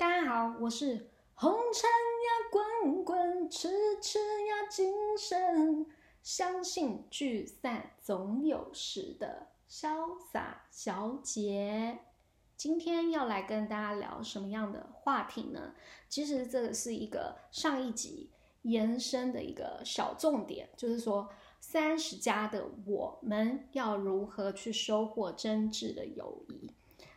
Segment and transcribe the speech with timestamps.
[0.00, 3.68] 大家好，我是红尘呀滚滚，痴
[4.00, 5.84] 痴呀精神，
[6.22, 11.98] 相信聚散总有时的潇洒小姐。
[12.56, 15.74] 今天要来跟大家聊什么样的话题呢？
[16.08, 18.30] 其实这个是一个上一集
[18.62, 21.28] 延伸的一个小重点，就是说
[21.60, 26.72] 三十加的我们要如何去收获真挚的友谊。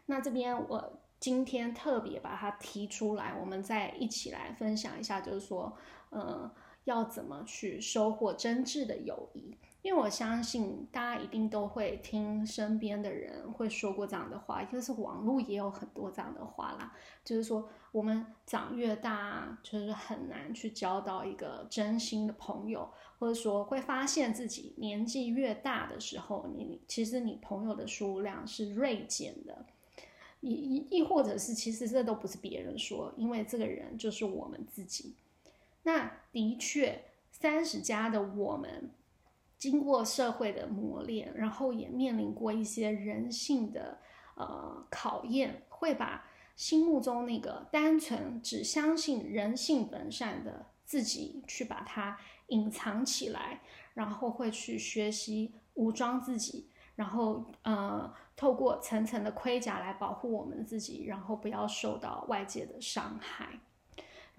[0.07, 5.73] 那这边我今天特别把它提出来，我们再一起来分享一下，就是说，
[6.09, 6.51] 呃，
[6.83, 9.57] 要怎么去收获真挚的友谊。
[9.81, 29.65] 因为我相信大家一定都会听身边的人会说过这样的话，就是网络也有很多这样的话啦，就是说我们长越大，就是很难去交到一个真心的朋友，或者说会发现自己年纪越大的时候，你其实你朋友的数量是锐减的，
[30.43, 35.15] 亦亦亦或者是其实这都不是别人说，因为这个人就是我们自己。
[35.83, 38.91] 那的确，三十加的我们。
[39.55, 43.97] 经过社会的磨练，然后也面临过一些人性的
[44.35, 46.25] 呃考验，会把
[46.57, 53.61] 心目中那个单纯只相信人性本善的自己去把它隐藏起来，
[53.93, 63.59] 然后会去学习武装自己，然后呃透过层层的盔甲来保护我们自己，然后不要受到外界的伤害。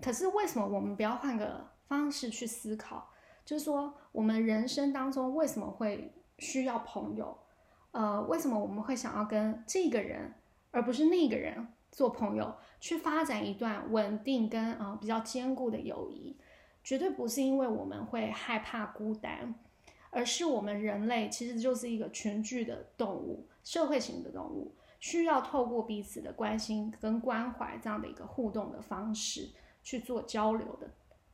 [0.00, 3.10] 可是为什么我们不要换个方式去思考？
[3.44, 7.38] 就是说，我们人生当中为什么会需要朋友？
[7.92, 10.34] 呃，为什么我们会想要跟这个人
[10.70, 16.36] 而不是那个人做朋友，去发展一段稳定跟呃比较坚固的友谊？
[16.82, 19.54] 绝对不是因为我们会害怕孤单，
[20.14, 29.50] 而是我们人类其实就是一个群居的动物，社会型的动物，需要透过彼此的关心跟关怀这样的一个互动的方式
[29.82, 30.88] 去做交流的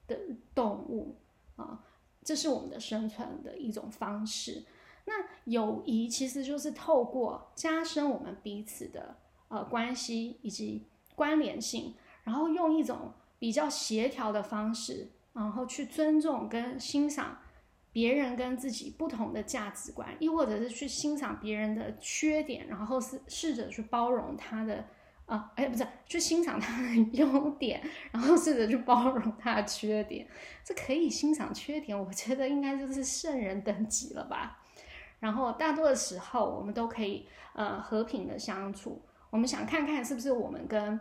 [0.09, 0.19] 的
[0.55, 1.17] 动物
[1.57, 1.85] 啊。
[2.25, 4.65] 这是我们的生存的一种方式。
[5.07, 5.15] 那
[5.45, 9.17] 友谊其实就是透过加深我们彼此的
[9.49, 17.39] 呃关系以及关联性，然后用一种比较协调的方式，然后去尊重跟欣赏
[17.93, 24.85] 别人跟自己不同的价值观，亦或者是去欣赏别人的缺点，然后是试着去包容他的。
[25.27, 27.81] 啊，哎，不是，去欣赏他的 优点，
[28.11, 30.27] 然后试着去包容他的缺点。
[30.65, 34.61] 这可以欣赏缺点，我觉得应该就是圣人等级了吧。
[35.21, 39.01] 然后大多的时候，我们都可以呃和平的相处。
[39.31, 40.99] 我们想看看是不是我们跟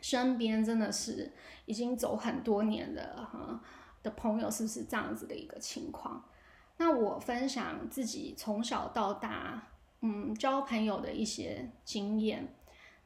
[0.00, 1.32] 身边真的是
[1.66, 3.62] 已经走很多年的哈
[4.02, 6.24] 的朋友，是不是这样子的一个情况？
[6.76, 9.62] 那我分享自己从小到大
[10.00, 12.54] 嗯交朋友的一些经验。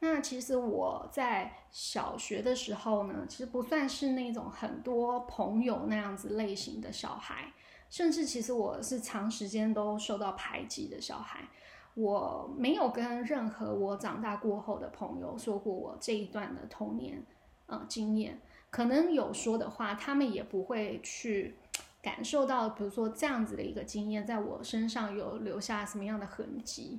[0.01, 7.53] 那其实我在小学的时候呢，其实不算是那种很多朋友那样子类型的小孩，
[7.89, 11.49] 甚至其实我是长时间都受到排挤的小孩。
[11.95, 17.25] 我没有跟任何我长大过后的朋友说过我这一段的童年
[17.67, 18.41] 呃经验，
[18.75, 21.55] 可能有说的话，他们也不会去
[22.03, 26.99] 感受到，比如说这样子的一个经验在我身上有留下什么样的痕迹。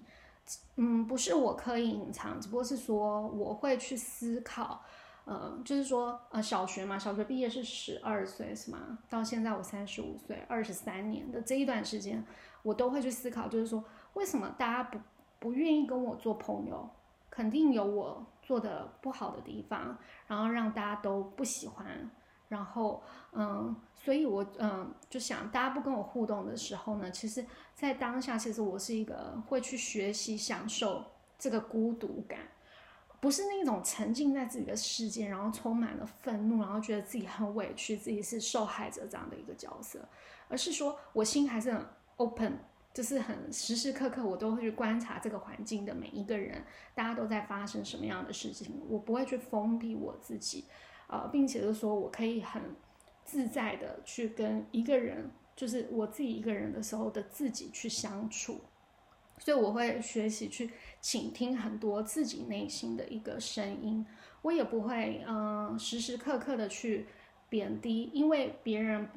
[0.77, 4.85] 嗯，不是我刻意隐藏，只不过是说我会去思考，
[5.25, 8.97] 呃，就是说，呃，小学嘛，小学毕业是十二岁是吗？
[9.09, 12.25] 到现在我三十五岁，二十三年的这一段时间，
[12.63, 14.97] 我都会去思考，就是说，为什么大家不
[15.39, 16.89] 不愿意跟我做朋友？
[17.29, 19.97] 肯定有我做的不好的地方，
[20.27, 22.09] 然后让大家都不喜欢。
[22.47, 23.01] 然后，
[23.33, 31.03] 嗯，所以我嗯就想，大家不跟我互动的时候呢，其实，在当下，其实我是一个会去学习、享受
[31.39, 32.37] 这个孤独感，
[33.19, 40.07] 不是那种沉浸在自己的世界，然后充满了愤怒，然后觉得自己很委屈，自己是受害者这样的一个角色，
[40.47, 41.83] 而是说我心还是很
[42.17, 42.59] open，
[42.95, 46.63] 就是很时时刻刻我都会去观察这个环境的每一个人，
[46.95, 50.63] 大家都在发生什么样的事情，我不会去封闭我自己。
[51.07, 52.61] 呃，并且是说我可以很
[53.25, 58.61] 自在的去跟一个人，就是我自己一个人的时候的自己去相处，
[59.39, 60.71] 所以我会学习去
[61.01, 64.05] 倾听很多自己内心的一个声音，
[64.41, 67.05] 我也不会嗯时时刻刻的去
[67.49, 69.07] 贬低，因为别人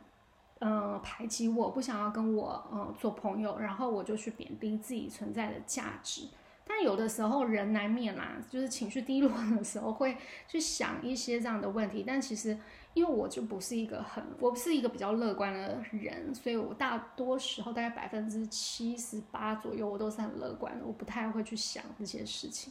[0.60, 6.28] 嗯排挤我，不想要跟我嗯做朋友，然后我就去贬低自己存在的价值。
[6.66, 10.16] 但有的时候人难免啦，就是情绪低落的时候会
[10.46, 12.04] 去想一些这样的问题。
[12.06, 12.58] 但其实
[12.92, 22.70] 因为我就不是一个很，我不是一个比较乐观的人，所以我大多时候大概百分之七十八左右我都是很乐观的，我不太会去想这些事情。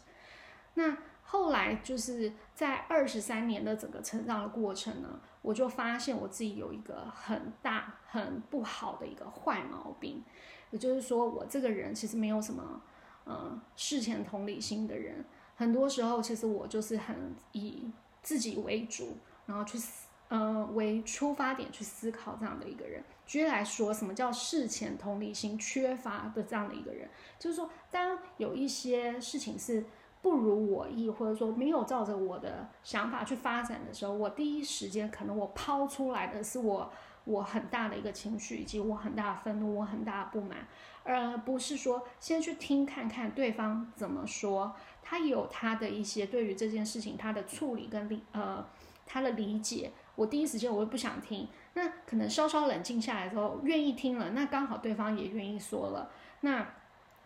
[0.75, 0.95] 那
[1.30, 10.24] 后来就是在二十三年的整个成长的过程呢，我就发现我自己有一个很大很不好的一个坏毛病，
[10.72, 12.82] 也就是说，我这个人其实没有什么
[13.26, 15.26] 呃事前同理心的人，
[15.58, 17.92] 很多时候其实我就是很以
[18.24, 23.04] 自己为主，然后去思呃为出发点去思考这样的一个人。
[23.26, 29.84] 举例来说，什么叫事前同理心缺乏的这样的一个人，就是说，当有一些事情是。
[30.22, 36.92] 不如我意，或者说没有照着我的想法去发展的时候，我第一时间可能我抛出来的是我
[37.24, 40.58] 我很大的一个情绪，以及我很大的愤怒，我很大的不满，
[41.04, 48.66] 而不是说先去听看看对方怎么说，他有他的一些对于这件事情他的处理跟理呃
[49.06, 56.10] 他的理解，我第一时间我又不想听，那可能稍稍冷静下来之后愿意听了，那刚好对方也愿意说了，
[56.42, 56.68] 那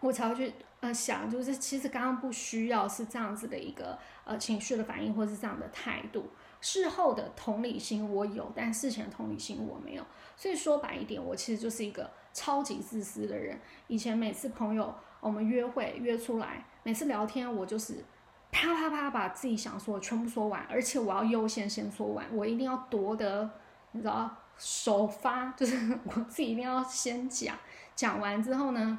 [0.01, 0.53] 我才会去。
[0.81, 6.27] 呃，想就是其实刚刚不需要是这样子的一个呃情绪的反应，或是这样的态度。
[6.59, 10.03] 事后的同理心我有，但事前的同理心我没有。
[10.35, 13.59] 所以说白一点，我其实就是一个超级自私的人。
[13.85, 18.03] 以前每次朋友我们约会约出来，每次聊天，我就是
[18.51, 23.47] 啪啪啪把自己想说的全部说完，而且我要优先先说完，我一定要夺得
[23.91, 27.55] 你知道首发，就是 我自己一定要先讲。
[27.95, 28.97] 讲完之后呢，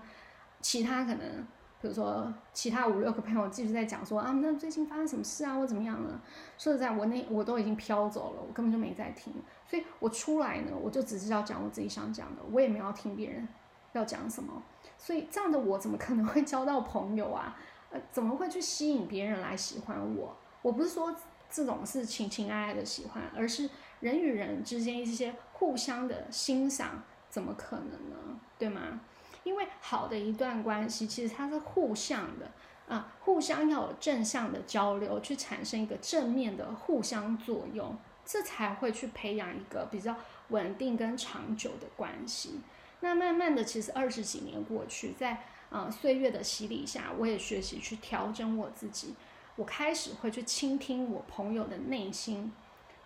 [0.63, 1.47] 其他可能。
[1.81, 6.21] 比如说，其他五六个朋友继续在讲说啊，那最近发生什么事啊，或怎么样呢？
[6.57, 9.35] 说实在，我那我都已经飘走了，我根本就没在听。
[9.67, 13.49] 所以我出来呢，我就只是要讲我自己想讲的，我也没有听别人
[13.95, 14.63] 要讲什么。
[14.97, 17.59] 所以这样的我怎么可能会交到朋友啊？
[17.91, 20.37] 呃，怎么会去吸引别人来喜欢我？
[20.63, 21.13] 我不是说
[21.51, 23.69] 这种是情情爱爱的喜欢，而是
[23.99, 28.17] 人与人之间一些互相的欣赏，怎么可能呢？
[28.57, 29.01] 对吗？
[29.45, 32.51] 因为好的一段关系，其实它是互相的
[32.89, 40.15] 啊，互相要有正向的交流，去产生一个正面的互相作用，这才会去培养一个比较
[40.49, 42.61] 稳定跟长久的关系。
[43.01, 49.15] 那慢慢的，其实二十几年过去，在呃岁月的洗礼下，我也学习去调整我自己，
[49.57, 52.53] 我开始会去倾听我朋友的内心，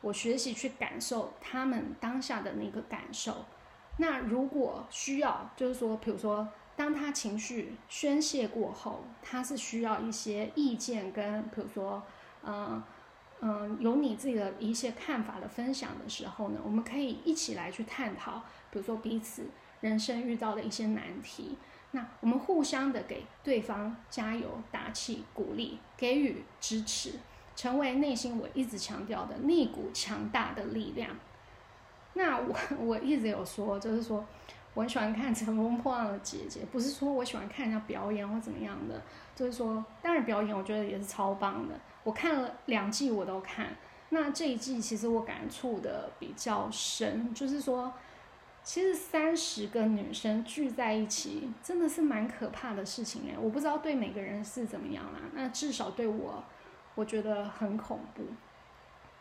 [0.02, 3.46] 我学习去感受他们当下的那个感受。
[3.98, 6.46] 那如果需要，就是说，比如说，
[6.76, 12.02] 当他情绪宣泄过后，他是需要一些意见跟，比如说，
[12.44, 12.82] 嗯
[13.40, 19.46] 嗯，有你自己的一些看法的分享的时候呢，我们可以一起来去探讨，比如说彼此
[19.80, 21.56] 人生遇到的一些难题，
[21.92, 27.12] 那我们互相的给对方加油打气、鼓励，给予支持，
[27.54, 31.10] 成为内心我一直强调的那股强大的力量。
[32.18, 34.24] 那我 我一直有说，就是说
[34.72, 39.02] 我很喜欢看《乘风破浪的姐姐》，不是说我喜欢看人家表演或怎么样的，
[39.34, 41.78] 就是说当然表演我觉得也是超棒的。
[42.04, 43.76] 我看了两季我都看，
[44.08, 47.92] 那这一季其实我感触的比较深，就是说
[48.62, 56.42] 其实三十个女生聚在一起真的是蛮可怕的事情哎，我不知道对每个人是怎么样啦，那至少对我
[56.94, 58.22] 我觉得很恐怖，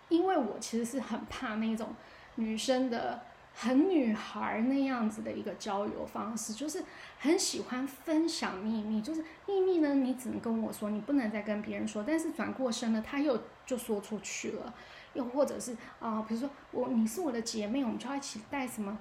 [0.07, 1.89] 因为我其实是很怕那种。
[2.35, 3.21] 女生的
[3.53, 6.83] 很女孩那样子的一个交友方式，就是
[7.17, 12.03] 很喜欢分享秘密，就是秘密呢，你只能跟我说，你不能再跟别人说。
[12.05, 14.73] 但是转过身了，他又就说出去了。
[15.13, 18.97] 又或者是啊，比如说我你是我的姐妹，我们就要一起戴什么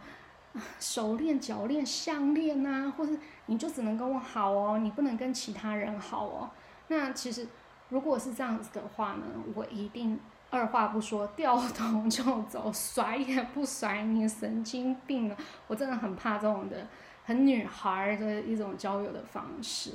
[0.79, 3.13] 手链、脚链、项链呐，或者
[3.47, 6.51] 你就只能跟我好哦，你不能跟其他人好哦。
[6.87, 7.49] 那其实
[7.89, 9.25] 如果是这样子的话呢，
[9.57, 10.21] 我一定。
[10.55, 15.37] 二话不说，掉头 就走，甩也不甩你，神经病了！
[15.67, 16.87] 我真的很怕这种的，
[17.25, 19.91] 很女孩的一种交友的方式。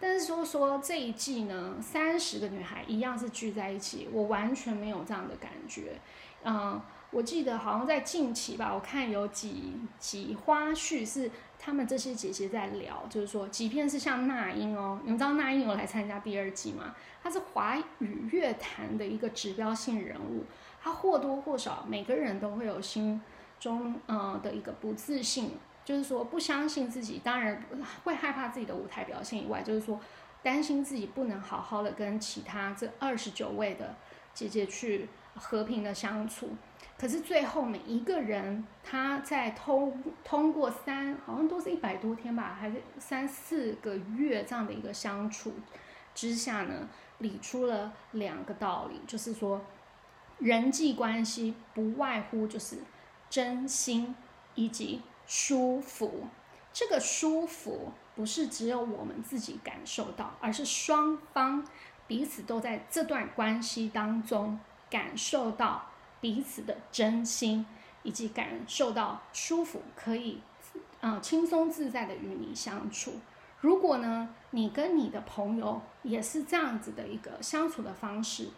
[0.00, 6.00] 但是说说这一季呢，三十个女孩一样是聚在一起，我完全没有这样的感觉。
[6.44, 6.80] 嗯，
[7.12, 16.94] 我记得好像在近期吧，我看有几几花絮是他们这些姐姐在聊，就是说，即便是像那英哦，你们知道那英有来参加第二季吗？
[17.22, 20.44] 她是华语乐坛的一个指标性人物，
[20.82, 23.20] 她或多或少每个人都会有心
[23.60, 25.50] 中呃的一个不自信，
[25.84, 27.62] 就是说不相信自己，当然
[28.04, 30.00] 会害怕自己的舞台表现以外，就是说
[30.42, 33.94] 担心自己不能好好的跟其他这二十九位的
[34.32, 36.48] 姐姐去和平的相处。
[37.02, 45.52] 可是最后每一个人，他在通通过三好像都是一百多天吧，还是三四个月这样的一个相处
[46.14, 46.88] 之下呢？
[47.18, 49.60] 理出了两个道理，就是说，
[50.38, 52.78] 人际关系不外乎就是
[53.28, 54.14] 真心
[54.54, 56.28] 以及舒服。
[56.72, 61.66] 这个舒服不是只有我们自己感受到，而是双方
[62.06, 65.86] 彼此都在这段关系当中感受到
[66.22, 67.66] 彼此的真心，
[68.04, 70.40] 以及感受到舒服，可以
[71.00, 73.14] 啊轻松自在的与你相处。
[73.60, 78.48] 如果呢，你跟你的朋友也是这样子的一个相处的方式，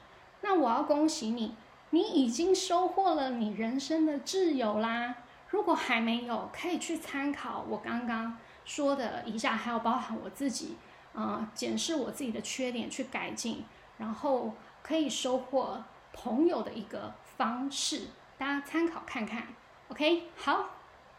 [0.43, 1.55] 那我要恭喜你，
[1.91, 5.17] 你已经收获了你人生的挚友啦。
[5.49, 10.77] 如果还没有，可以去参考我刚刚说的一下，还有包含我自己，
[11.15, 13.65] 呃，检视我自己的缺点去改进，
[13.97, 14.53] 然后
[14.83, 19.47] 可以收获朋友的一个方式，大家参考看看。
[19.89, 20.71] OK，好，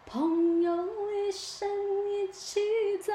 [0.06, 1.70] 朋友一生
[2.10, 2.60] 一起
[2.98, 3.14] 走，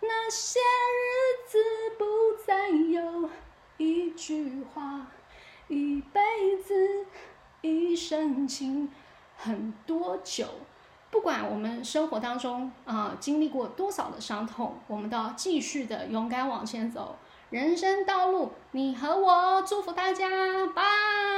[0.00, 1.58] 那些日子
[1.98, 2.04] 不
[2.46, 3.30] 再有，
[3.78, 5.06] 一句话，
[5.68, 6.20] 一辈
[6.62, 7.06] 子，
[7.62, 8.90] 一生情。
[9.38, 10.46] 很多久，
[11.10, 17.18] 不管我们生活当中啊经历过多少的伤痛，我们都要继续的勇敢往前走。
[17.50, 20.26] 人生道路，你和我，祝福大家，
[20.74, 21.35] 拜。